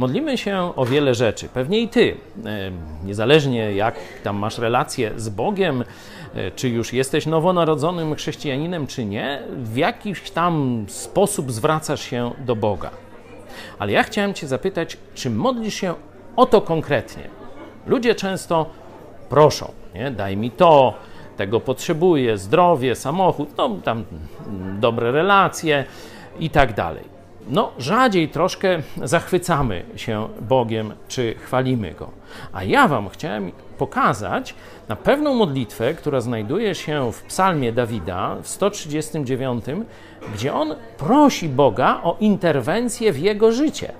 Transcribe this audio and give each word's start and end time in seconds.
Modlimy 0.00 0.38
się 0.38 0.72
o 0.76 0.86
wiele 0.86 1.14
rzeczy. 1.14 1.48
Pewnie 1.48 1.80
i 1.80 1.88
ty, 1.88 2.16
e, 2.46 2.70
niezależnie 3.04 3.74
jak 3.74 3.94
tam 4.22 4.36
masz 4.36 4.58
relacje 4.58 5.12
z 5.16 5.28
Bogiem, 5.28 5.84
e, 6.34 6.50
czy 6.50 6.68
już 6.68 6.92
jesteś 6.92 7.26
nowonarodzonym 7.26 8.14
chrześcijaninem, 8.14 8.86
czy 8.86 9.04
nie, 9.04 9.42
w 9.56 9.76
jakiś 9.76 10.30
tam 10.30 10.84
sposób 10.88 11.52
zwracasz 11.52 12.00
się 12.00 12.30
do 12.38 12.56
Boga. 12.56 12.90
Ale 13.78 13.92
ja 13.92 14.02
chciałem 14.02 14.34
Cię 14.34 14.46
zapytać, 14.46 14.96
czy 15.14 15.30
modlisz 15.30 15.74
się 15.74 15.94
o 16.36 16.46
to 16.46 16.60
konkretnie? 16.60 17.24
Ludzie 17.86 18.14
często 18.14 18.66
proszą, 19.28 19.72
nie? 19.94 20.10
daj 20.10 20.36
mi 20.36 20.50
to, 20.50 20.94
tego 21.36 21.60
potrzebuję, 21.60 22.38
zdrowie, 22.38 22.94
samochód, 22.94 23.48
no 23.58 23.70
tam 23.84 24.04
dobre 24.78 25.12
relacje 25.12 25.84
i 26.38 26.50
tak 26.50 26.74
dalej. 26.74 27.19
No, 27.50 27.72
rzadziej 27.78 28.28
troszkę 28.28 28.78
zachwycamy 29.04 29.82
się 29.96 30.28
Bogiem 30.40 30.92
czy 31.08 31.34
chwalimy 31.34 31.94
Go. 31.94 32.10
A 32.52 32.64
ja 32.64 32.88
Wam 32.88 33.08
chciałem 33.08 33.52
pokazać 33.78 34.54
na 34.88 34.96
pewną 34.96 35.34
modlitwę, 35.34 35.94
która 35.94 36.20
znajduje 36.20 36.74
się 36.74 37.12
w 37.12 37.22
Psalmie 37.22 37.72
Dawida 37.72 38.36
w 38.42 38.48
139, 38.48 39.64
gdzie 40.34 40.54
on 40.54 40.74
prosi 40.98 41.48
Boga 41.48 42.00
o 42.02 42.16
interwencję 42.20 43.12
w 43.12 43.18
jego 43.18 43.52
życie. 43.52 43.92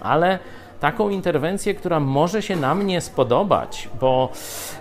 Ale 0.00 0.38
taką 0.80 1.08
interwencję, 1.08 1.74
która 1.74 2.00
może 2.00 2.42
się 2.42 2.56
nam 2.56 2.86
nie 2.86 3.00
spodobać, 3.00 3.88
bo 4.00 4.32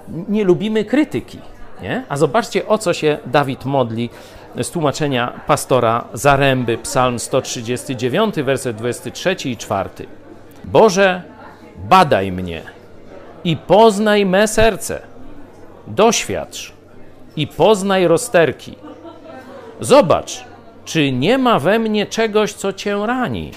nie 0.07 0.43
lubimy 0.43 0.85
krytyki. 0.85 1.39
Nie? 1.81 2.03
A 2.09 2.17
zobaczcie, 2.17 2.67
o 2.67 2.77
co 2.77 2.93
się 2.93 3.17
Dawid 3.25 3.65
modli 3.65 4.09
z 4.61 4.71
tłumaczenia 4.71 5.33
pastora 5.47 6.05
Zaręby, 6.13 6.77
Psalm 6.77 7.19
139, 7.19 8.35
werset 8.35 8.75
23 8.75 9.35
i 9.45 9.57
4. 9.57 9.89
Boże, 10.63 11.21
badaj 11.77 12.31
mnie 12.31 12.61
i 13.43 13.57
poznaj 13.57 14.25
me 14.25 14.47
serce. 14.47 15.01
Doświadcz 15.87 16.73
i 17.35 17.47
poznaj 17.47 18.07
rozterki. 18.07 18.75
Zobacz, 19.79 20.43
czy 20.85 21.11
nie 21.11 21.37
ma 21.37 21.59
we 21.59 21.79
mnie 21.79 22.05
czegoś, 22.05 22.53
co 22.53 22.73
cię 22.73 23.07
rani. 23.07 23.51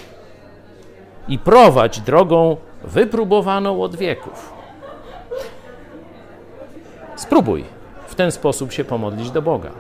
I 1.29 1.39
prowadź 1.39 2.01
drogą 2.01 2.57
wypróbowaną 2.85 3.83
od 3.83 3.97
wieków. 3.97 4.53
Spróbuj 7.17 7.65
w 8.07 8.15
ten 8.15 8.33
sposób 8.33 8.73
się 8.73 8.85
pomodlić 8.85 9.31
do 9.31 9.43
Boga. 9.43 9.71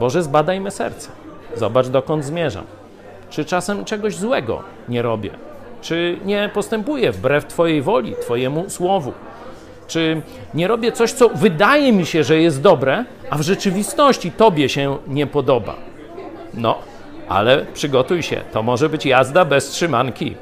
Boże, 0.00 0.22
zbadaj 0.22 0.60
me 0.60 0.70
serce. 0.70 1.10
Zobacz, 1.56 1.86
dokąd 1.88 2.24
zmierzam. 2.24 2.64
Czy 3.30 3.44
czasem 3.44 3.84
czegoś 3.84 4.16
złego 4.16 4.62
nie 4.88 5.02
robię? 5.02 5.30
Czy 5.80 6.18
nie 6.24 6.50
postępuję 6.54 7.12
wbrew 7.12 7.46
Twojej 7.46 7.82
woli, 7.82 8.14
Twojemu 8.20 8.70
słowu? 8.70 9.12
Czy 9.86 10.22
nie 10.54 10.68
robię 10.68 10.92
coś, 10.92 11.12
co 11.12 11.28
wydaje 11.28 11.92
mi 11.92 12.06
się, 12.06 12.24
że 12.24 12.40
jest 12.40 12.62
dobre, 12.62 13.04
a 13.30 13.38
w 13.38 13.42
rzeczywistości 13.42 14.32
Tobie 14.32 14.68
się 14.68 14.98
nie 15.06 15.26
podoba? 15.26 15.74
No, 16.54 16.78
ale 17.28 17.66
przygotuj 17.74 18.22
się, 18.22 18.40
to 18.52 18.62
może 18.62 18.88
być 18.88 19.06
jazda 19.06 19.44
bez 19.44 19.68
trzymanki. 19.68 20.36